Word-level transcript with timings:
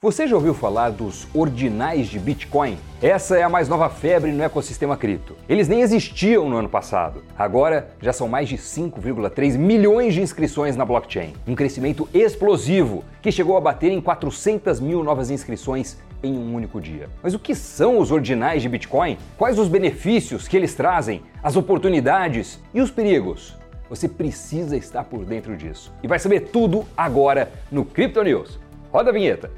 Você 0.00 0.28
já 0.28 0.36
ouviu 0.36 0.54
falar 0.54 0.90
dos 0.90 1.26
ordinais 1.34 2.06
de 2.06 2.20
Bitcoin? 2.20 2.78
Essa 3.02 3.36
é 3.36 3.42
a 3.42 3.48
mais 3.48 3.68
nova 3.68 3.90
febre 3.90 4.30
no 4.30 4.44
ecossistema 4.44 4.96
cripto. 4.96 5.34
Eles 5.48 5.66
nem 5.66 5.80
existiam 5.80 6.48
no 6.48 6.56
ano 6.56 6.68
passado. 6.68 7.24
Agora 7.36 7.88
já 8.00 8.12
são 8.12 8.28
mais 8.28 8.48
de 8.48 8.56
5,3 8.56 9.58
milhões 9.58 10.14
de 10.14 10.22
inscrições 10.22 10.76
na 10.76 10.84
blockchain. 10.84 11.32
Um 11.48 11.56
crescimento 11.56 12.08
explosivo 12.14 13.02
que 13.20 13.32
chegou 13.32 13.56
a 13.56 13.60
bater 13.60 13.90
em 13.90 14.00
400 14.00 14.78
mil 14.78 15.02
novas 15.02 15.30
inscrições 15.30 15.98
em 16.22 16.38
um 16.38 16.54
único 16.54 16.80
dia. 16.80 17.08
Mas 17.20 17.34
o 17.34 17.38
que 17.40 17.52
são 17.56 17.98
os 17.98 18.12
ordinais 18.12 18.62
de 18.62 18.68
Bitcoin? 18.68 19.18
Quais 19.36 19.58
os 19.58 19.66
benefícios 19.66 20.46
que 20.46 20.56
eles 20.56 20.76
trazem? 20.76 21.22
As 21.42 21.56
oportunidades 21.56 22.62
e 22.72 22.80
os 22.80 22.92
perigos? 22.92 23.56
Você 23.90 24.08
precisa 24.08 24.76
estar 24.76 25.02
por 25.02 25.24
dentro 25.24 25.56
disso. 25.56 25.92
E 26.04 26.06
vai 26.06 26.20
saber 26.20 26.50
tudo 26.52 26.86
agora 26.96 27.50
no 27.68 27.84
Crypto 27.84 28.22
News. 28.22 28.60
Roda 28.92 29.10
a 29.10 29.12
vinheta! 29.12 29.50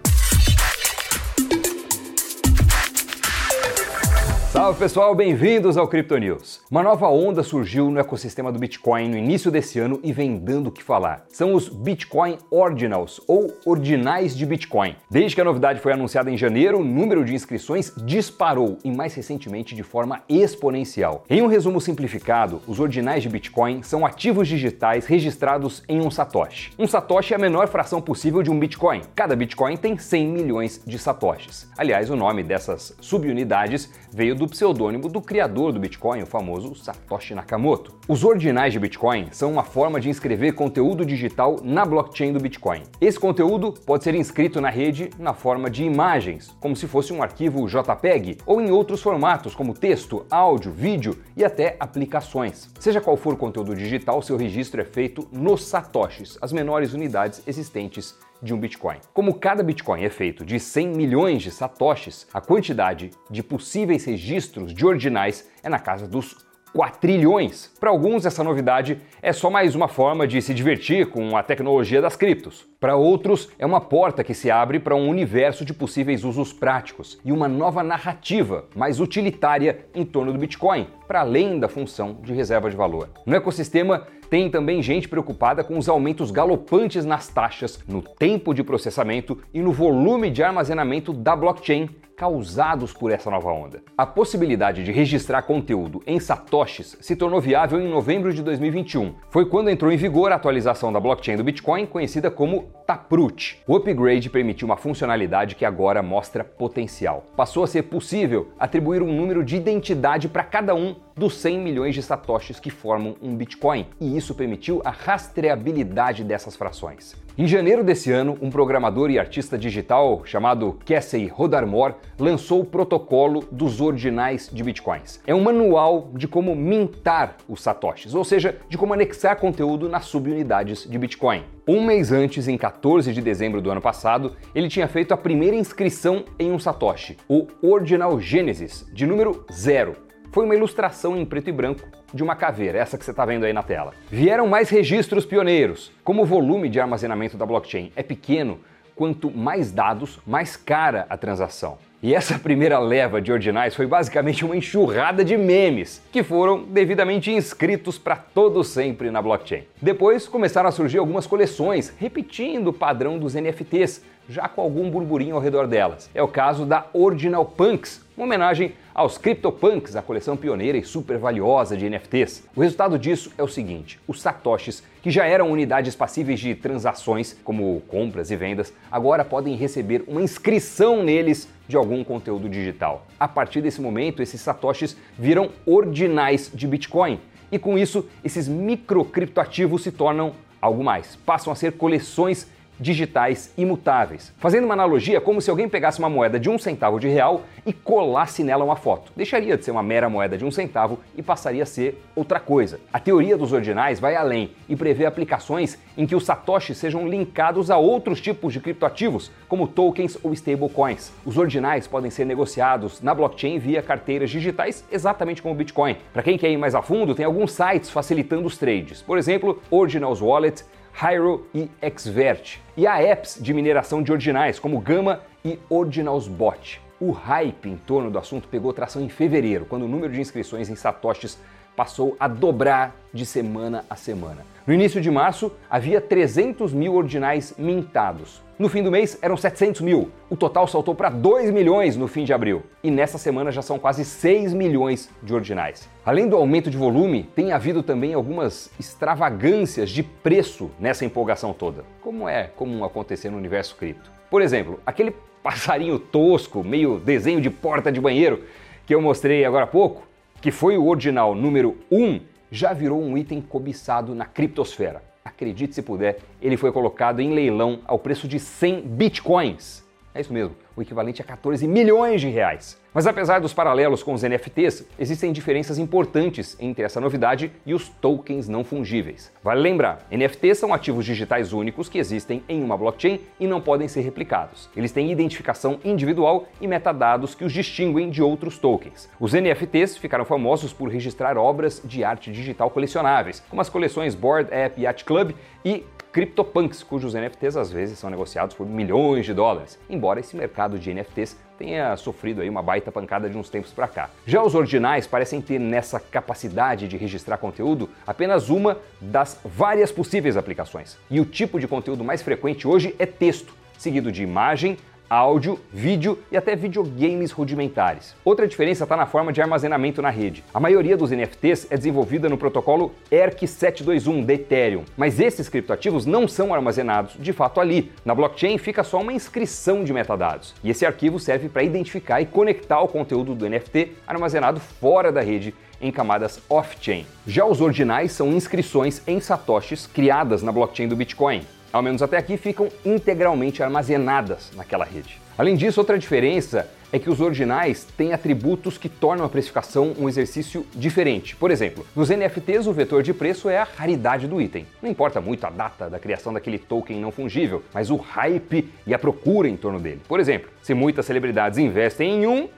Salve 4.51 4.81
pessoal, 4.81 5.15
bem-vindos 5.15 5.77
ao 5.77 5.87
Crypto 5.87 6.19
News. 6.19 6.61
Uma 6.69 6.83
nova 6.83 7.07
onda 7.07 7.41
surgiu 7.41 7.89
no 7.89 8.01
ecossistema 8.01 8.51
do 8.51 8.59
Bitcoin 8.59 9.09
no 9.09 9.17
início 9.17 9.49
desse 9.49 9.79
ano 9.79 10.01
e 10.03 10.13
vem 10.13 10.37
dando 10.37 10.67
o 10.67 10.73
que 10.73 10.83
falar. 10.83 11.25
São 11.29 11.55
os 11.55 11.69
Bitcoin 11.69 12.37
Ordinals, 12.51 13.21
ou 13.29 13.57
Ordinais 13.65 14.37
de 14.37 14.45
Bitcoin. 14.45 14.97
Desde 15.09 15.37
que 15.37 15.41
a 15.41 15.45
novidade 15.45 15.79
foi 15.79 15.93
anunciada 15.93 16.33
em 16.33 16.37
janeiro, 16.37 16.81
o 16.81 16.85
número 16.85 17.25
de 17.25 17.33
inscrições 17.33 17.93
disparou 18.05 18.77
e 18.83 18.91
mais 18.91 19.15
recentemente 19.15 19.73
de 19.73 19.85
forma 19.85 20.21
exponencial. 20.29 21.23
Em 21.31 21.41
um 21.43 21.47
resumo 21.47 21.81
simplificado, 21.81 22.61
os 22.67 22.81
Ordinais 22.81 23.23
de 23.23 23.29
Bitcoin 23.29 23.85
são 23.85 24.05
ativos 24.05 24.49
digitais 24.49 25.07
registrados 25.07 25.85
em 25.89 26.01
um 26.01 26.11
Satoshi. 26.11 26.73
Um 26.77 26.89
Satoshi 26.89 27.35
é 27.35 27.37
a 27.37 27.41
menor 27.41 27.69
fração 27.69 28.03
possível 28.03 28.43
de 28.43 28.51
um 28.51 28.59
Bitcoin. 28.59 29.03
Cada 29.15 29.37
Bitcoin 29.37 29.77
tem 29.77 29.97
100 29.97 30.27
milhões 30.27 30.83
de 30.85 30.99
Satoshis. 30.99 31.71
Aliás, 31.79 32.11
o 32.11 32.17
nome 32.17 32.43
dessas 32.43 32.97
subunidades 33.01 33.89
veio 34.13 34.40
do 34.41 34.49
pseudônimo 34.49 35.07
do 35.07 35.21
criador 35.21 35.71
do 35.71 35.79
Bitcoin, 35.79 36.23
o 36.23 36.27
famoso 36.27 36.75
Satoshi 36.75 37.35
Nakamoto. 37.35 37.93
Os 38.09 38.25
ordinais 38.25 38.73
de 38.73 38.79
Bitcoin 38.79 39.29
são 39.33 39.53
uma 39.53 39.63
forma 39.63 40.01
de 40.01 40.09
inscrever 40.09 40.55
conteúdo 40.55 41.05
digital 41.05 41.59
na 41.63 41.85
blockchain 41.85 42.33
do 42.33 42.41
Bitcoin. 42.41 42.85
Esse 43.03 43.21
conteúdo 43.21 43.75
pode 43.85 44.03
ser 44.03 44.15
inscrito 44.15 44.59
na 44.59 44.71
rede 44.71 45.11
na 45.19 45.35
forma 45.35 45.69
de 45.69 45.85
imagens, 45.85 46.57
como 46.59 46.75
se 46.75 46.89
fosse 46.89 47.13
um 47.13 47.23
arquivo 47.23 47.69
JPEG, 47.69 48.39
ou 48.47 48.63
em 48.63 48.71
outros 48.71 49.03
formatos, 49.03 49.55
como 49.55 49.75
texto, 49.75 50.25
áudio, 50.31 50.73
vídeo 50.73 51.19
e 51.37 51.45
até 51.45 51.77
aplicações. 51.79 52.71
Seja 52.81 52.99
qual 52.99 53.19
for 53.19 53.35
o 53.35 53.37
conteúdo 53.37 53.75
digital, 53.75 54.23
seu 54.23 54.39
registro 54.39 54.81
é 54.81 54.87
feito 54.87 55.29
nos 55.31 55.65
satoshis, 55.65 56.39
as 56.41 56.51
menores 56.51 56.95
unidades 56.95 57.43
existentes 57.47 58.15
de 58.43 58.55
um 58.55 58.59
Bitcoin. 58.59 58.99
Como 59.13 59.35
cada 59.35 59.63
Bitcoin 59.63 60.03
é 60.03 60.11
feito 60.11 60.45
de 60.45 60.59
100 60.59 60.89
milhões 60.89 61.43
de 61.43 61.51
satoshis, 61.51 62.27
a 62.33 62.41
quantidade 62.41 63.11
de 63.31 63.43
possíveis 63.43 64.05
registros 64.05 64.75
de 64.75 64.87
ordinais 64.87 65.49
é 65.63 65.69
na 65.69 65.79
casa 65.79 66.07
dos 66.07 66.50
quatrilhões. 66.73 67.71
Para 67.79 67.91
alguns, 67.91 68.25
essa 68.25 68.45
novidade 68.45 68.99
é 69.23 69.33
só 69.33 69.51
mais 69.51 69.75
uma 69.75 69.89
forma 69.89 70.27
de 70.27 70.41
se 70.41 70.55
divertir 70.55 71.07
com 71.07 71.37
a 71.37 71.43
tecnologia 71.43 72.01
das 72.01 72.17
criptos. 72.17 72.67
Para 72.79 72.97
outros, 72.97 73.49
é 73.59 73.67
uma 73.67 73.81
porta 73.81 74.25
que 74.25 74.35
se 74.35 74.51
abre 74.51 74.79
para 74.79 74.95
um 74.95 75.09
universo 75.09 75.65
de 75.65 75.75
possíveis 75.75 76.25
usos 76.25 76.53
práticos 76.53 77.19
e 77.25 77.33
uma 77.33 77.49
nova 77.49 77.83
narrativa 77.83 78.67
mais 78.75 79.01
utilitária 79.01 79.87
em 79.95 80.05
torno 80.05 80.33
do 80.33 80.39
Bitcoin, 80.39 80.87
para 81.07 81.21
além 81.21 81.59
da 81.59 81.69
função 81.69 82.19
de 82.23 82.33
reserva 82.33 82.71
de 82.71 82.77
valor. 82.77 83.11
No 83.27 83.35
ecossistema, 83.35 84.07
tem 84.31 84.49
também 84.49 84.81
gente 84.81 85.09
preocupada 85.09 85.65
com 85.65 85.77
os 85.77 85.89
aumentos 85.89 86.31
galopantes 86.31 87.05
nas 87.05 87.29
taxas, 87.29 87.81
no 87.89 88.01
tempo 88.01 88.55
de 88.55 88.63
processamento 88.63 89.37
e 89.53 89.61
no 89.61 89.73
volume 89.73 90.31
de 90.31 90.41
armazenamento 90.41 91.13
da 91.13 91.35
blockchain 91.35 91.91
causados 92.21 92.93
por 92.93 93.11
essa 93.11 93.31
nova 93.31 93.51
onda. 93.51 93.83
A 93.97 94.05
possibilidade 94.05 94.85
de 94.85 94.93
registrar 94.93 95.41
conteúdo 95.41 96.03
em 96.07 96.21
satoshis 96.21 96.99
se 97.01 97.17
tornou 97.17 97.41
viável 97.41 97.81
em 97.81 97.89
novembro 97.89 98.31
de 98.31 98.43
2021. 98.43 99.15
Foi 99.31 99.47
quando 99.47 99.71
entrou 99.71 99.91
em 99.91 99.97
vigor 99.97 100.31
a 100.31 100.35
atualização 100.35 100.93
da 100.93 101.01
blockchain 101.01 101.39
do 101.39 101.45
Bitcoin, 101.45 101.87
conhecida 101.87 102.31
como 102.31 102.65
Taproot. 102.87 103.63
O 103.67 103.75
upgrade 103.75 104.29
permitiu 104.29 104.67
uma 104.67 104.77
funcionalidade 104.77 105.55
que 105.55 105.65
agora 105.65 106.03
mostra 106.03 106.45
potencial. 106.45 107.25
Passou 107.35 107.65
a 107.65 107.67
ser 107.67 107.85
possível 107.85 108.51
atribuir 108.59 109.01
um 109.01 109.17
número 109.17 109.43
de 109.43 109.57
identidade 109.57 110.29
para 110.29 110.45
cada 110.45 110.75
um 110.75 110.97
dos 111.21 111.35
100 111.35 111.59
milhões 111.59 111.95
de 111.95 112.03
satoshis 112.03 112.59
que 112.59 112.71
formam 112.71 113.15
um 113.21 113.37
Bitcoin, 113.37 113.87
e 114.01 114.17
isso 114.17 114.35
permitiu 114.35 114.81
a 114.83 114.91
rastreabilidade 114.91 116.25
dessas 116.25 116.57
frações. 116.57 117.15
Em 117.37 117.47
janeiro 117.47 117.85
desse 117.85 118.11
ano, 118.11 118.39
um 118.41 118.51
programador 118.51 119.11
e 119.11 119.19
artista 119.19 119.59
digital 119.59 120.23
chamado 120.25 120.79
Casey 120.85 121.27
Rodarmor 121.27 121.95
lançou 122.19 122.61
o 122.61 122.65
protocolo 122.65 123.45
dos 123.53 123.83
ordinais 123.83 124.49
de 124.51 124.65
bitcoins. 124.65 125.21
É 125.27 125.35
um 125.35 125.43
manual 125.43 126.11
de 126.15 126.27
como 126.27 126.57
mintar 126.57 127.37
os 127.47 127.63
satoshis, 127.63 128.15
ou 128.15 128.25
seja, 128.25 128.57
de 128.69 128.79
como 128.79 128.95
anexar 128.95 129.37
conteúdo 129.37 129.91
nas 129.91 130.07
subunidades 130.07 130.89
de 130.89 130.99
Bitcoin. 130.99 131.45
Um 131.69 131.85
mês 131.85 132.11
antes, 132.11 132.49
em 132.49 132.57
14 132.57 133.13
de 133.13 133.21
dezembro 133.21 133.61
do 133.61 133.71
ano 133.71 133.81
passado, 133.81 134.35
ele 134.55 134.69
tinha 134.69 134.89
feito 134.89 135.13
a 135.13 135.19
primeira 135.19 135.55
inscrição 135.55 136.25
em 136.39 136.51
um 136.51 136.59
satoshi, 136.59 137.19
o 137.29 137.47
Ordinal 137.63 138.19
Genesis, 138.19 138.87
de 138.93 139.07
número 139.07 139.45
zero. 139.53 140.10
Foi 140.33 140.45
uma 140.45 140.55
ilustração 140.55 141.17
em 141.17 141.25
preto 141.25 141.49
e 141.49 141.53
branco 141.53 141.89
de 142.15 142.23
uma 142.23 142.37
caveira, 142.37 142.79
essa 142.79 142.97
que 142.97 143.05
você 143.05 143.11
está 143.11 143.25
vendo 143.25 143.45
aí 143.45 143.53
na 143.53 143.65
tela. 143.65 143.93
Vieram 144.09 144.47
mais 144.47 144.71
registros 144.71 145.27
pioneiros. 145.27 145.91
Como 146.05 146.23
o 146.23 146.27
volume 146.27 146.69
de 146.69 146.79
armazenamento 146.79 147.37
da 147.37 147.45
blockchain 147.45 147.91
é 147.97 148.03
pequeno, 148.03 148.61
quanto 148.95 149.29
mais 149.29 149.73
dados, 149.73 150.21
mais 150.25 150.57
cara 150.57 151.05
a 151.11 151.17
transação. 151.17 151.79
E 152.03 152.15
essa 152.15 152.39
primeira 152.39 152.79
leva 152.79 153.21
de 153.21 153.31
ordinais 153.31 153.75
foi 153.75 153.87
basicamente 153.87 154.43
uma 154.43 154.57
enxurrada 154.57 155.23
de 155.23 155.37
memes 155.37 156.01
que 156.11 156.23
foram 156.23 156.63
devidamente 156.63 157.31
inscritos 157.31 157.99
para 157.99 158.17
todo 158.17 158.65
sempre 158.65 159.11
na 159.11 159.21
blockchain. 159.21 159.65
Depois 159.83 160.27
começaram 160.27 160.71
a 160.71 160.73
surgir 160.73 160.97
algumas 160.97 161.27
coleções 161.27 161.93
repetindo 161.99 162.69
o 162.69 162.73
padrão 162.73 163.19
dos 163.19 163.35
NFTs, 163.35 164.03
já 164.27 164.49
com 164.49 164.63
algum 164.63 164.89
burburinho 164.89 165.35
ao 165.35 165.43
redor 165.43 165.67
delas. 165.67 166.09
É 166.15 166.23
o 166.23 166.29
caso 166.29 166.65
da 166.65 166.87
Ordinal 166.95 167.45
Punks, 167.45 168.03
uma 168.17 168.25
homenagem 168.25 168.73
aos 168.95 169.19
CryptoPunks, 169.19 169.95
a 169.95 170.01
coleção 170.01 170.39
pioneira 170.39 170.79
e 170.79 170.85
super 170.85 171.19
valiosa 171.19 171.77
de 171.77 171.87
NFTs. 171.87 172.45
O 172.57 172.63
resultado 172.63 172.99
disso 172.99 173.31
é 173.37 173.43
o 173.43 173.49
seguinte: 173.49 174.01
os 174.09 174.23
satoshis, 174.23 174.83
que 175.03 175.11
já 175.11 175.27
eram 175.27 175.51
unidades 175.51 175.95
passíveis 175.95 176.41
de 176.41 176.55
transações, 176.55 177.37
como 177.45 177.83
compras 177.89 178.31
e 178.31 178.37
vendas, 178.37 178.73
agora 178.91 179.23
podem 179.23 179.55
receber 179.55 180.03
uma 180.09 180.23
inscrição 180.23 181.03
neles 181.03 181.47
de 181.71 181.77
algum 181.77 182.03
conteúdo 182.03 182.49
digital. 182.49 183.07
A 183.19 183.29
partir 183.29 183.63
desse 183.63 183.81
momento, 183.81 184.21
esses 184.21 184.41
satoshis 184.41 184.97
viram 185.17 185.51
ordinais 185.65 186.51
de 186.53 186.67
Bitcoin. 186.67 187.21
E 187.53 187.61
com 187.61 187.79
isso, 187.79 188.07
esses 188.25 188.49
microcriptoativos 188.49 189.85
se 189.85 189.93
tornam 189.93 190.33
algo 190.61 190.83
mais. 190.83 191.15
Passam 191.25 191.53
a 191.53 191.57
ser 191.57 191.73
coleções 191.75 192.49
digitais 192.81 193.53
imutáveis. 193.57 194.33
Fazendo 194.39 194.65
uma 194.65 194.73
analogia, 194.75 195.21
como 195.21 195.41
se 195.41 195.51
alguém 195.51 195.69
pegasse 195.69 195.99
uma 195.99 196.09
moeda 196.09 196.41
de 196.41 196.49
um 196.49 196.59
centavo 196.59 196.99
de 196.99 197.09
real 197.09 197.43
e 197.67 197.73
colasse 197.73 198.43
nela 198.43 198.65
uma 198.65 198.77
foto. 198.77 199.13
Deixaria 199.15 199.57
de 199.57 199.65
ser 199.65 199.71
uma 199.71 199.83
mera 199.83 200.09
moeda 200.09 200.39
de 200.39 200.45
um 200.45 200.51
centavo 200.51 200.99
e 201.17 201.23
passaria 201.23 201.63
a 201.63 201.67
ser 201.67 202.03
outra 202.17 202.41
coisa. 202.41 202.81
A 202.93 202.99
teoria 202.99 203.37
dos 203.37 203.53
ordinais 203.53 204.01
vai 204.01 204.17
além 204.17 204.51
e 204.69 204.75
prevê 204.75 205.05
aplicações 205.05 205.79
em 205.97 206.07
que 206.07 206.17
os 206.17 206.25
satoshis 206.25 206.79
sejam 206.79 207.07
linkados 207.07 207.71
a 207.71 207.77
outros 207.77 208.21
tipos 208.21 208.53
de 208.53 208.61
criptoativos, 208.61 209.31
como 209.47 209.69
tokens 209.69 210.17
ou 210.23 210.33
stablecoins. 210.33 211.13
Os 211.25 211.37
ordinais 211.37 211.87
podem 211.87 212.11
ser 212.11 212.25
negociados 212.25 213.03
na 213.03 213.15
blockchain 213.15 213.59
via 213.59 213.83
carteiras 213.83 214.31
digitais, 214.31 214.85
exatamente 214.91 215.43
como 215.43 215.55
o 215.55 215.57
Bitcoin. 215.57 215.97
Para 216.13 216.23
quem 216.23 216.39
quer 216.39 216.51
ir 216.51 216.57
mais 216.57 216.75
a 216.75 216.81
fundo, 216.81 217.15
tem 217.15 217.27
alguns 217.27 217.53
sites 217.53 217.91
facilitando 217.91 218.47
os 218.47 218.57
trades. 218.57 219.03
Por 219.03 219.19
exemplo, 219.19 219.61
Ordinals 219.71 220.23
Wallet, 220.23 220.65
Hyro 221.03 221.47
e 221.55 221.71
Xvert. 221.99 222.59
E 222.77 222.87
há 222.87 223.03
apps 223.03 223.39
de 223.41 223.55
mineração 223.55 224.03
de 224.03 224.13
ordinais, 224.13 224.59
como 224.59 224.79
Gama 224.79 225.23
e 225.43 225.59
Ordinals 225.71 226.29
Bot. 226.29 226.79
O 227.01 227.11
hype 227.11 227.71
em 227.71 227.77
torno 227.79 228.11
do 228.11 228.19
assunto 228.19 228.47
pegou 228.49 228.71
tração 228.75 229.01
em 229.01 229.09
fevereiro, 229.09 229.65
quando 229.65 229.85
o 229.85 229.89
número 229.89 230.13
de 230.13 230.21
inscrições 230.21 230.69
em 230.69 230.75
satoshis 230.75 231.39
passou 231.77 232.17
a 232.19 232.29
dobrar 232.29 232.95
de 233.13 233.25
semana 233.27 233.85
a 233.89 233.97
semana. 233.97 234.45
No 234.67 234.75
início 234.75 235.01
de 235.01 235.11
março, 235.11 235.53
havia 235.69 236.01
300 236.01 236.73
mil 236.73 236.95
ordinais 236.95 237.55
mintados. 237.59 238.43
No 238.59 238.69
fim 238.69 238.83
do 238.83 238.91
mês, 238.91 239.19
eram 239.23 239.37
700 239.37 239.81
mil. 239.81 240.11
O 240.29 240.37
total 240.37 240.69
saltou 240.69 240.95
para 240.95 241.09
2 241.09 241.51
milhões 241.51 241.97
no 241.97 242.07
fim 242.07 242.25
de 242.25 242.33
abril. 242.33 242.63
E 242.85 242.91
nessa 242.91 243.17
semana 243.17 243.51
já 243.51 243.63
são 243.63 243.79
quase 243.79 244.05
6 244.05 244.53
milhões 244.53 245.09
de 245.23 245.35
ordinais. 245.35 245.89
Além 246.05 246.29
do 246.29 246.37
aumento 246.37 246.71
de 246.71 246.77
volume, 246.77 247.23
tem 247.35 247.53
havido 247.53 247.83
também 247.83 248.13
algumas 248.13 248.71
extravagâncias 248.79 249.89
de 249.89 250.03
preço 250.03 250.71
nessa 250.79 251.07
empolgação 251.07 251.55
toda, 251.55 251.85
como 252.03 252.29
é 252.29 252.45
comum 252.55 252.85
acontecer 252.85 253.31
no 253.31 253.39
universo 253.39 253.77
cripto. 253.77 254.11
Por 254.31 254.43
exemplo, 254.43 254.79
aquele 254.85 255.15
passarinho 255.43 255.99
tosco, 255.99 256.63
meio 256.63 256.99
desenho 256.99 257.41
de 257.41 257.49
porta 257.49 257.91
de 257.91 257.99
banheiro, 257.99 258.45
que 258.87 258.95
eu 258.95 259.01
mostrei 259.01 259.45
agora 259.45 259.65
há 259.65 259.67
pouco, 259.67 260.03
que 260.41 260.51
foi 260.51 260.79
o 260.79 260.87
ordinal 260.87 261.35
número 261.35 261.77
1, 261.91 262.21
já 262.51 262.73
virou 262.73 263.01
um 263.03 263.17
item 263.17 263.41
cobiçado 263.41 264.15
na 264.15 264.25
criptosfera. 264.25 265.03
Acredite 265.25 265.75
se 265.75 265.83
puder, 265.83 266.19
ele 266.41 266.57
foi 266.57 266.73
colocado 266.73 267.21
em 267.21 267.35
leilão 267.35 267.81
ao 267.87 267.99
preço 267.99 268.27
de 268.27 268.41
100 268.41 268.83
bitcoins. 268.83 269.85
É 270.13 270.21
isso 270.21 270.33
mesmo, 270.33 270.57
o 270.75 270.83
equivalente 270.83 271.23
a 271.23 271.25
14 271.25 271.69
milhões 271.69 272.21
de 272.21 272.29
reais. 272.29 272.77
Mas 272.93 273.07
apesar 273.07 273.41
dos 273.41 273.53
paralelos 273.53 274.03
com 274.03 274.13
os 274.13 274.25
NFTs, 274.25 274.85
existem 274.99 275.33
diferenças 275.33 275.79
importantes 275.79 276.57
entre 276.59 276.83
essa 276.83 277.01
novidade 277.01 277.53
e 277.65 277.73
os 277.73 277.89
tokens 277.89 278.49
não 278.49 278.65
fungíveis. 278.65 279.31
Vale 279.41 279.61
lembrar, 279.61 280.05
NFTs 280.11 280.59
são 280.59 280.75
ativos 280.75 281.05
digitais 281.05 281.53
únicos 281.53 281.89
que 281.89 281.99
existem 281.99 282.43
em 282.49 282.61
uma 282.61 282.77
blockchain 282.77 283.21
e 283.39 283.47
não 283.47 283.61
podem 283.61 283.87
ser 283.87 284.01
replicados. 284.01 284.69
Eles 284.77 284.91
têm 284.91 285.13
identificação 285.13 285.79
individual 285.85 286.49
e 286.61 286.67
metadados 286.67 287.33
que 287.33 287.45
os 287.45 287.53
distinguem 287.53 288.11
de 288.11 288.21
outros 288.21 288.59
tokens. 288.59 289.09
Os 289.21 289.33
NFTs 289.33 289.97
ficaram 289.97 290.25
famosos 290.25 290.73
por 290.73 290.91
registrar 290.91 291.39
obras 291.39 291.81
de 291.85 292.03
arte 292.03 292.33
digital 292.33 292.69
colecionáveis, 292.71 293.41
como 293.49 293.63
as 293.63 293.69
coleções 293.69 294.17
Board 294.17 294.53
App 294.53 294.81
Yacht 294.81 295.05
Club 295.05 295.31
e 295.65 295.85
CryptoPunks, 296.13 296.83
cujos 296.83 297.15
NFTs 297.15 297.57
às 297.57 297.71
vezes 297.71 297.97
são 297.97 298.11
negociados 298.11 298.57
por 298.57 298.67
milhões 298.67 299.25
de 299.25 299.33
dólares, 299.33 299.79
embora 299.89 300.19
esse 300.19 300.37
mercado 300.37 300.77
de 300.77 300.93
NFTs 300.93 301.37
tenha 301.57 301.97
sofrido 301.97 302.41
aí 302.41 302.51
uma 302.51 302.63
baita 302.63 302.91
pancada 302.91 303.31
de 303.31 303.39
uns 303.39 303.49
tempos 303.49 303.73
para 303.73 303.87
cá. 303.87 304.11
Já 304.27 304.43
os 304.43 304.57
ordinais 304.57 305.07
parecem 305.07 305.41
ter 305.41 305.61
nessa 305.61 306.01
capacidade 306.01 306.89
de 306.89 306.97
registrar 306.97 307.39
conteúdo 307.39 307.89
apenas 308.05 308.51
uma 308.51 308.79
das 309.01 309.39
várias 309.45 309.93
possíveis 309.93 310.37
aplicações. 310.37 310.99
E 311.09 311.21
o 311.21 311.25
tipo 311.25 311.61
de 311.61 311.69
conteúdo 311.69 312.03
mais 312.03 312.23
frequente 312.23 312.67
hoje 312.67 312.93
é 312.99 313.07
texto, 313.07 313.55
seguido 313.79 314.11
de 314.11 314.25
imagem, 314.25 314.79
áudio, 315.11 315.59
vídeo 315.73 316.17
e 316.31 316.37
até 316.37 316.55
videogames 316.55 317.33
rudimentares. 317.33 318.15
Outra 318.25 318.47
diferença 318.47 318.85
está 318.85 318.97
na 318.97 319.07
forma 319.07 319.33
de 319.33 319.43
armazenamento 319.43 320.01
na 320.01 320.09
rede. 320.09 320.45
A 320.55 320.61
maioria 320.61 320.97
dos 320.97 321.11
NFTs 321.11 321.67
é 321.69 321.77
desenvolvida 321.77 322.29
no 322.29 322.39
protocolo 322.39 322.95
ERC721 323.11 324.25
da 324.25 324.35
Ethereum, 324.35 324.85
mas 324.97 325.19
esses 325.19 325.49
criptoativos 325.49 326.07
não 326.07 326.29
são 326.29 326.55
armazenados 326.55 327.15
de 327.19 327.33
fato 327.33 327.61
ali. 327.61 327.91
Na 328.05 328.15
blockchain 328.15 328.57
fica 328.57 328.85
só 328.85 329.01
uma 329.01 329.13
inscrição 329.13 329.83
de 329.83 329.93
metadados, 329.93 330.55
e 330.63 330.71
esse 330.71 330.87
arquivo 330.87 331.19
serve 331.19 331.49
para 331.49 331.65
identificar 331.65 332.21
e 332.21 332.27
conectar 332.27 332.81
o 332.81 332.87
conteúdo 332.87 333.35
do 333.35 333.49
NFT 333.49 333.97
armazenado 334.07 334.61
fora 334.61 335.11
da 335.11 335.21
rede 335.21 335.53
em 335.81 335.91
camadas 335.91 336.41
off-chain. 336.49 337.05
Já 337.27 337.45
os 337.45 337.61
ordinais 337.61 338.13
são 338.13 338.29
inscrições 338.29 339.03
em 339.09 339.19
satoshis 339.19 339.87
criadas 339.87 340.43
na 340.43 340.53
blockchain 340.53 340.87
do 340.87 340.95
Bitcoin 340.95 341.43
ao 341.73 341.83
menos 341.83 342.03
até 342.03 342.17
aqui, 342.17 342.37
ficam 342.37 342.69
integralmente 342.85 343.63
armazenadas 343.63 344.51
naquela 344.57 344.85
rede. 344.85 345.21
Além 345.37 345.57
disso, 345.57 345.81
outra 345.81 345.99
diferença 345.99 346.69
é 346.93 346.99
que 346.99 347.09
os 347.09 347.21
ordinais 347.21 347.87
têm 347.97 348.13
atributos 348.13 348.77
que 348.77 348.89
tornam 348.89 349.25
a 349.25 349.29
precificação 349.29 349.95
um 349.99 350.09
exercício 350.09 350.67
diferente. 350.75 351.37
Por 351.37 351.51
exemplo, 351.51 351.87
nos 351.95 352.11
NFTs 352.11 352.67
o 352.67 352.73
vetor 352.73 353.03
de 353.03 353.15
preço 353.15 353.49
é 353.49 353.59
a 353.59 353.65
raridade 353.77 354.27
do 354.27 354.41
item. 354.41 354.67
Não 354.83 354.91
importa 354.91 355.21
muito 355.21 355.47
a 355.47 355.51
data 355.51 355.89
da 355.89 355.99
criação 355.99 356.33
daquele 356.33 356.59
token 356.59 357.01
não 357.01 357.13
fungível, 357.13 357.63
mas 357.73 357.91
o 357.91 357.97
hype 357.97 358.69
e 358.87 358.93
a 358.93 358.99
procura 358.99 359.49
em 359.49 359.57
torno 359.57 359.79
dele. 359.79 360.01
Por 360.09 360.19
exemplo, 360.19 360.51
se 360.63 360.75
muitas 360.75 361.07
celebridades 361.07 361.59
investem 361.59 362.23
em 362.23 362.27
um, 362.27 362.49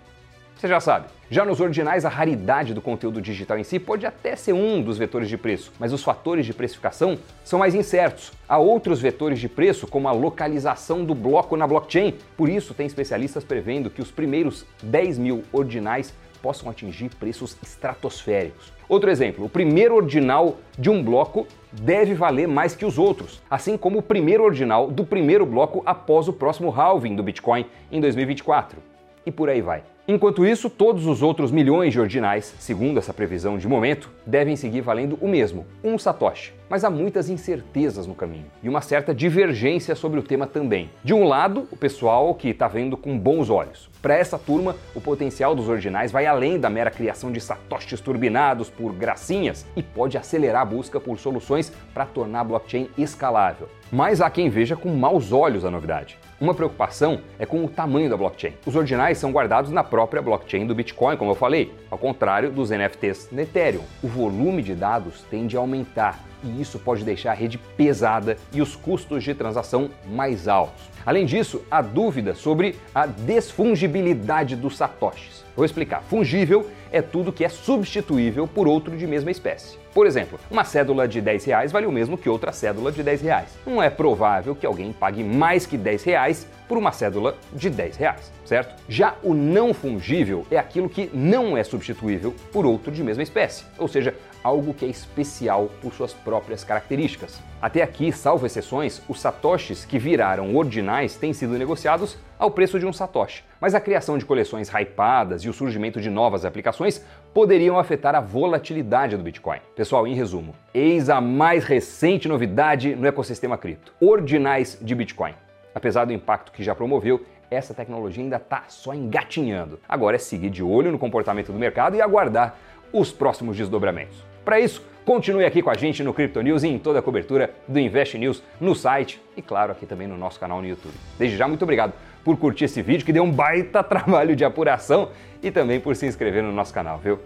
você 0.56 0.68
já 0.68 0.80
sabe. 0.80 1.06
Já 1.32 1.46
nos 1.46 1.62
ordinais, 1.62 2.04
a 2.04 2.10
raridade 2.10 2.74
do 2.74 2.82
conteúdo 2.82 3.18
digital 3.18 3.56
em 3.56 3.64
si 3.64 3.78
pode 3.78 4.04
até 4.04 4.36
ser 4.36 4.52
um 4.52 4.82
dos 4.82 4.98
vetores 4.98 5.30
de 5.30 5.38
preço, 5.38 5.72
mas 5.80 5.90
os 5.90 6.04
fatores 6.04 6.44
de 6.44 6.52
precificação 6.52 7.18
são 7.42 7.58
mais 7.58 7.74
incertos. 7.74 8.32
Há 8.46 8.58
outros 8.58 9.00
vetores 9.00 9.40
de 9.40 9.48
preço, 9.48 9.86
como 9.86 10.08
a 10.08 10.12
localização 10.12 11.02
do 11.02 11.14
bloco 11.14 11.56
na 11.56 11.66
blockchain. 11.66 12.12
Por 12.36 12.50
isso, 12.50 12.74
tem 12.74 12.84
especialistas 12.84 13.44
prevendo 13.44 13.88
que 13.88 14.02
os 14.02 14.10
primeiros 14.10 14.66
10 14.82 15.16
mil 15.16 15.42
ordinais 15.50 16.12
possam 16.42 16.68
atingir 16.68 17.08
preços 17.14 17.56
estratosféricos. 17.62 18.70
Outro 18.86 19.10
exemplo, 19.10 19.46
o 19.46 19.48
primeiro 19.48 19.94
ordinal 19.94 20.58
de 20.78 20.90
um 20.90 21.02
bloco 21.02 21.46
deve 21.72 22.12
valer 22.12 22.46
mais 22.46 22.76
que 22.76 22.84
os 22.84 22.98
outros, 22.98 23.40
assim 23.48 23.78
como 23.78 24.00
o 24.00 24.02
primeiro 24.02 24.44
ordinal 24.44 24.90
do 24.90 25.02
primeiro 25.02 25.46
bloco 25.46 25.82
após 25.86 26.28
o 26.28 26.32
próximo 26.34 26.68
halving 26.78 27.16
do 27.16 27.22
Bitcoin 27.22 27.64
em 27.90 28.02
2024. 28.02 28.82
E 29.24 29.32
por 29.32 29.48
aí 29.48 29.62
vai. 29.62 29.82
Enquanto 30.06 30.44
isso, 30.44 30.68
todos 30.68 31.06
os 31.06 31.22
outros 31.22 31.52
milhões 31.52 31.92
de 31.92 32.00
ordinais, 32.00 32.52
segundo 32.58 32.98
essa 32.98 33.14
previsão 33.14 33.56
de 33.56 33.68
momento, 33.68 34.10
devem 34.26 34.56
seguir 34.56 34.80
valendo 34.80 35.16
o 35.20 35.28
mesmo, 35.28 35.64
um 35.84 35.96
satoshi. 35.96 36.52
Mas 36.68 36.82
há 36.82 36.90
muitas 36.90 37.28
incertezas 37.28 38.04
no 38.04 38.14
caminho 38.14 38.46
e 38.64 38.68
uma 38.68 38.80
certa 38.80 39.14
divergência 39.14 39.94
sobre 39.94 40.18
o 40.18 40.22
tema 40.22 40.44
também. 40.44 40.90
De 41.04 41.14
um 41.14 41.22
lado, 41.22 41.68
o 41.70 41.76
pessoal 41.76 42.34
que 42.34 42.48
está 42.48 42.66
vendo 42.66 42.96
com 42.96 43.16
bons 43.16 43.48
olhos. 43.48 43.88
Para 44.00 44.16
essa 44.16 44.36
turma, 44.36 44.74
o 44.92 45.00
potencial 45.00 45.54
dos 45.54 45.68
ordinais 45.68 46.10
vai 46.10 46.26
além 46.26 46.58
da 46.58 46.68
mera 46.68 46.90
criação 46.90 47.30
de 47.30 47.40
satoshis 47.40 48.00
turbinados 48.00 48.68
por 48.68 48.92
gracinhas 48.92 49.64
e 49.76 49.84
pode 49.84 50.18
acelerar 50.18 50.62
a 50.62 50.64
busca 50.64 50.98
por 50.98 51.16
soluções 51.16 51.72
para 51.94 52.06
tornar 52.06 52.40
a 52.40 52.44
blockchain 52.44 52.88
escalável. 52.98 53.68
Mas 53.92 54.20
há 54.20 54.28
quem 54.28 54.48
veja 54.48 54.74
com 54.74 54.88
maus 54.88 55.30
olhos 55.30 55.64
a 55.64 55.70
novidade. 55.70 56.18
Uma 56.40 56.54
preocupação 56.54 57.20
é 57.38 57.46
com 57.46 57.64
o 57.64 57.68
tamanho 57.68 58.10
da 58.10 58.16
blockchain. 58.16 58.54
Os 58.66 58.74
ordinais 58.74 59.18
são 59.18 59.30
guardados 59.30 59.70
na 59.70 59.84
própria 59.92 60.22
blockchain 60.22 60.66
do 60.66 60.74
Bitcoin, 60.74 61.18
como 61.18 61.32
eu 61.32 61.34
falei, 61.34 61.70
ao 61.90 61.98
contrário 61.98 62.50
dos 62.50 62.70
NFTs 62.70 63.28
no 63.30 63.42
Ethereum. 63.42 63.82
O 64.02 64.08
volume 64.08 64.62
de 64.62 64.74
dados 64.74 65.22
tende 65.30 65.54
a 65.54 65.60
aumentar 65.60 66.18
e 66.42 66.60
isso 66.60 66.78
pode 66.78 67.04
deixar 67.04 67.32
a 67.32 67.34
rede 67.34 67.58
pesada 67.76 68.36
e 68.52 68.60
os 68.60 68.76
custos 68.76 69.22
de 69.22 69.34
transação 69.34 69.90
mais 70.06 70.48
altos. 70.48 70.82
Além 71.04 71.26
disso, 71.26 71.62
há 71.70 71.82
dúvida 71.82 72.34
sobre 72.34 72.76
a 72.94 73.06
desfungibilidade 73.06 74.54
dos 74.54 74.76
satoshis. 74.76 75.44
Vou 75.56 75.64
explicar. 75.64 76.02
Fungível 76.02 76.66
é 76.90 77.02
tudo 77.02 77.32
que 77.32 77.44
é 77.44 77.48
substituível 77.48 78.46
por 78.46 78.68
outro 78.68 78.96
de 78.96 79.06
mesma 79.06 79.30
espécie. 79.30 79.78
Por 79.92 80.06
exemplo, 80.06 80.38
uma 80.50 80.64
cédula 80.64 81.06
de 81.06 81.20
10 81.20 81.44
reais 81.44 81.72
vale 81.72 81.86
o 81.86 81.92
mesmo 81.92 82.16
que 82.16 82.28
outra 82.28 82.52
cédula 82.52 82.90
de 82.90 83.02
10 83.02 83.20
reais. 83.20 83.58
Não 83.66 83.82
é 83.82 83.90
provável 83.90 84.54
que 84.54 84.64
alguém 84.64 84.92
pague 84.92 85.22
mais 85.22 85.66
que 85.66 85.76
10 85.76 86.02
reais 86.04 86.46
por 86.66 86.78
uma 86.78 86.92
cédula 86.92 87.36
de 87.52 87.68
10 87.68 87.96
reais, 87.96 88.32
certo? 88.46 88.74
Já 88.88 89.16
o 89.22 89.34
não 89.34 89.74
fungível 89.74 90.46
é 90.50 90.56
aquilo 90.56 90.88
que 90.88 91.10
não 91.12 91.56
é 91.56 91.62
substituível 91.62 92.34
por 92.50 92.64
outro 92.64 92.90
de 92.90 93.02
mesma 93.02 93.22
espécie, 93.22 93.64
ou 93.78 93.86
seja, 93.86 94.14
algo 94.42 94.74
que 94.74 94.84
é 94.84 94.88
especial 94.88 95.70
por 95.80 95.92
suas 95.94 96.12
próprias 96.12 96.64
características. 96.64 97.40
Até 97.60 97.82
aqui, 97.82 98.10
salvo 98.12 98.44
exceções, 98.44 99.00
os 99.08 99.20
satoshis 99.20 99.84
que 99.84 99.98
viraram 99.98 100.54
ordinais 100.56 101.16
têm 101.16 101.32
sido 101.32 101.58
negociados 101.58 102.18
ao 102.38 102.50
preço 102.50 102.78
de 102.78 102.86
um 102.86 102.92
satoshi. 102.92 103.44
Mas 103.60 103.74
a 103.74 103.80
criação 103.80 104.18
de 104.18 104.24
coleções 104.24 104.68
hypadas 104.68 105.42
e 105.42 105.48
o 105.48 105.52
surgimento 105.52 106.00
de 106.00 106.10
novas 106.10 106.44
aplicações 106.44 107.04
poderiam 107.32 107.78
afetar 107.78 108.14
a 108.14 108.20
volatilidade 108.20 109.16
do 109.16 109.22
Bitcoin. 109.22 109.60
Pessoal, 109.76 110.06
em 110.06 110.14
resumo, 110.14 110.54
eis 110.74 111.08
a 111.08 111.20
mais 111.20 111.64
recente 111.64 112.26
novidade 112.26 112.96
no 112.96 113.06
ecossistema 113.06 113.56
cripto: 113.56 113.92
ordinais 114.00 114.76
de 114.80 114.94
Bitcoin. 114.94 115.34
Apesar 115.74 116.04
do 116.04 116.12
impacto 116.12 116.52
que 116.52 116.62
já 116.62 116.74
promoveu, 116.74 117.24
essa 117.50 117.74
tecnologia 117.74 118.22
ainda 118.22 118.36
está 118.36 118.64
só 118.68 118.94
engatinhando. 118.94 119.78
Agora 119.88 120.16
é 120.16 120.18
seguir 120.18 120.50
de 120.50 120.62
olho 120.62 120.90
no 120.90 120.98
comportamento 120.98 121.52
do 121.52 121.58
mercado 121.58 121.96
e 121.96 122.00
aguardar 122.00 122.56
os 122.92 123.12
próximos 123.12 123.56
desdobramentos. 123.56 124.31
Para 124.44 124.58
isso, 124.58 124.82
continue 125.04 125.44
aqui 125.44 125.62
com 125.62 125.70
a 125.70 125.74
gente 125.74 126.02
no 126.02 126.12
Crypto 126.12 126.40
News 126.40 126.62
e 126.62 126.68
em 126.68 126.78
toda 126.78 126.98
a 126.98 127.02
cobertura 127.02 127.50
do 127.68 127.78
Invest 127.78 128.18
News 128.18 128.42
no 128.60 128.74
site 128.74 129.20
e, 129.36 129.42
claro, 129.42 129.72
aqui 129.72 129.86
também 129.86 130.08
no 130.08 130.16
nosso 130.16 130.40
canal 130.40 130.60
no 130.60 130.66
YouTube. 130.66 130.94
Desde 131.18 131.36
já, 131.36 131.46
muito 131.46 131.62
obrigado 131.62 131.92
por 132.24 132.36
curtir 132.36 132.64
esse 132.64 132.82
vídeo 132.82 133.04
que 133.04 133.12
deu 133.12 133.22
um 133.22 133.30
baita 133.30 133.82
trabalho 133.84 134.34
de 134.34 134.44
apuração 134.44 135.10
e 135.42 135.50
também 135.50 135.80
por 135.80 135.94
se 135.96 136.06
inscrever 136.06 136.42
no 136.42 136.52
nosso 136.52 136.72
canal, 136.74 136.98
viu? 136.98 137.18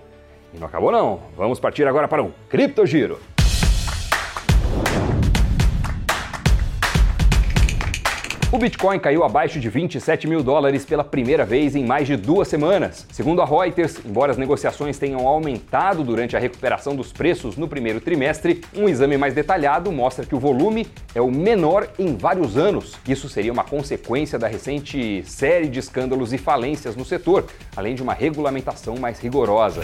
E 0.52 0.58
não 0.58 0.66
acabou 0.66 0.92
não, 0.92 1.22
vamos 1.36 1.58
partir 1.58 1.86
agora 1.86 2.06
para 2.06 2.22
um 2.22 2.30
Cripto 2.48 2.86
Giro. 2.86 3.18
O 8.52 8.58
Bitcoin 8.58 9.00
caiu 9.00 9.24
abaixo 9.24 9.58
de 9.58 9.68
27 9.68 10.28
mil 10.28 10.40
dólares 10.40 10.84
pela 10.84 11.02
primeira 11.02 11.44
vez 11.44 11.74
em 11.74 11.84
mais 11.84 12.06
de 12.06 12.16
duas 12.16 12.46
semanas. 12.46 13.04
Segundo 13.10 13.42
a 13.42 13.44
Reuters, 13.44 13.98
embora 14.06 14.30
as 14.30 14.38
negociações 14.38 14.96
tenham 15.00 15.26
aumentado 15.26 16.04
durante 16.04 16.36
a 16.36 16.38
recuperação 16.38 16.94
dos 16.94 17.12
preços 17.12 17.56
no 17.56 17.66
primeiro 17.66 18.00
trimestre, 18.00 18.62
um 18.72 18.88
exame 18.88 19.18
mais 19.18 19.34
detalhado 19.34 19.90
mostra 19.90 20.24
que 20.24 20.34
o 20.34 20.38
volume 20.38 20.86
é 21.12 21.20
o 21.20 21.28
menor 21.28 21.88
em 21.98 22.16
vários 22.16 22.56
anos. 22.56 22.96
Isso 23.08 23.28
seria 23.28 23.52
uma 23.52 23.64
consequência 23.64 24.38
da 24.38 24.46
recente 24.46 25.24
série 25.24 25.68
de 25.68 25.80
escândalos 25.80 26.32
e 26.32 26.38
falências 26.38 26.94
no 26.94 27.04
setor, 27.04 27.46
além 27.76 27.96
de 27.96 28.02
uma 28.02 28.14
regulamentação 28.14 28.94
mais 28.96 29.18
rigorosa. 29.18 29.82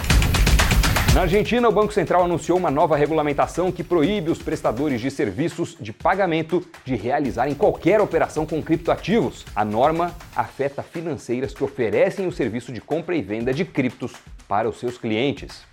Na 1.15 1.23
Argentina, 1.23 1.69
o 1.69 1.73
Banco 1.73 1.93
Central 1.93 2.25
anunciou 2.25 2.57
uma 2.57 2.71
nova 2.71 2.97
regulamentação 2.97 3.71
que 3.71 3.85
proíbe 3.85 4.31
os 4.31 4.39
prestadores 4.39 4.99
de 4.99 5.11
serviços 5.11 5.77
de 5.79 5.93
pagamento 5.93 6.65
de 6.87 6.97
realizarem 6.97 7.55
qualquer 7.55 8.01
operação 8.01 8.47
com 8.47 8.63
criptoativos. 8.63 9.45
A 9.55 9.63
norma 9.63 10.15
afeta 10.35 10.83
financeiras 10.83 11.53
que 11.53 11.63
oferecem 11.63 12.27
o 12.27 12.33
serviço 12.33 12.73
de 12.73 12.81
compra 12.81 13.15
e 13.15 13.21
venda 13.21 13.53
de 13.53 13.63
criptos 13.63 14.15
para 14.49 14.67
os 14.67 14.81
seus 14.81 14.97
clientes. 14.97 15.67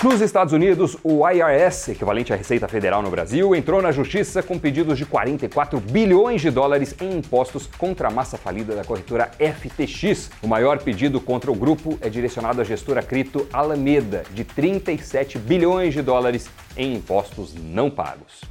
Nos 0.00 0.20
Estados 0.20 0.52
Unidos, 0.52 0.96
o 1.02 1.28
IRS, 1.28 1.90
equivalente 1.90 2.32
à 2.32 2.36
Receita 2.36 2.68
Federal 2.68 3.02
no 3.02 3.10
Brasil, 3.10 3.52
entrou 3.52 3.82
na 3.82 3.90
justiça 3.90 4.40
com 4.40 4.56
pedidos 4.56 4.96
de 4.96 5.04
44 5.04 5.80
bilhões 5.80 6.40
de 6.40 6.52
dólares 6.52 6.94
em 7.00 7.18
impostos 7.18 7.66
contra 7.66 8.06
a 8.06 8.10
massa 8.10 8.38
falida 8.38 8.76
da 8.76 8.84
corretora 8.84 9.28
FTX. 9.40 10.30
O 10.40 10.46
maior 10.46 10.78
pedido 10.78 11.20
contra 11.20 11.50
o 11.50 11.54
grupo 11.54 11.98
é 12.00 12.08
direcionado 12.08 12.60
à 12.60 12.64
gestora 12.64 13.02
cripto 13.02 13.48
Alameda, 13.52 14.22
de 14.32 14.44
37 14.44 15.36
bilhões 15.36 15.92
de 15.92 16.00
dólares 16.00 16.48
em 16.76 16.94
impostos 16.94 17.52
não 17.56 17.90
pagos. 17.90 18.42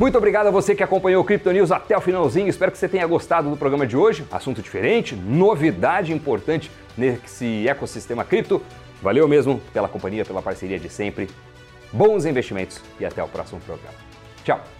Muito 0.00 0.16
obrigado 0.16 0.46
a 0.46 0.50
você 0.50 0.74
que 0.74 0.82
acompanhou 0.82 1.20
o 1.20 1.24
Crypto 1.26 1.52
News 1.52 1.70
até 1.70 1.94
o 1.94 2.00
finalzinho. 2.00 2.48
Espero 2.48 2.72
que 2.72 2.78
você 2.78 2.88
tenha 2.88 3.06
gostado 3.06 3.50
do 3.50 3.56
programa 3.58 3.86
de 3.86 3.98
hoje. 3.98 4.24
Assunto 4.30 4.62
diferente, 4.62 5.14
novidade 5.14 6.10
importante 6.10 6.70
nesse 6.96 7.68
ecossistema 7.68 8.24
cripto. 8.24 8.62
Valeu 9.02 9.28
mesmo 9.28 9.60
pela 9.74 9.88
companhia, 9.88 10.24
pela 10.24 10.40
parceria 10.40 10.78
de 10.78 10.88
sempre. 10.88 11.28
Bons 11.92 12.24
investimentos 12.24 12.80
e 12.98 13.04
até 13.04 13.22
o 13.22 13.28
próximo 13.28 13.60
programa. 13.60 13.98
Tchau! 14.42 14.79